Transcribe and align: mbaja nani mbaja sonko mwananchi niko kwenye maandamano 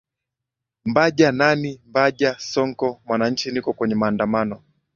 mbaja 0.85 1.31
nani 1.31 1.81
mbaja 1.87 2.39
sonko 2.39 3.01
mwananchi 3.05 3.51
niko 3.51 3.73
kwenye 3.73 3.95
maandamano 3.95 4.63